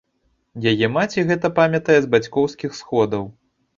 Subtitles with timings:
[0.71, 3.23] Яе маці гэта памятае з бацькоўскіх сходаў.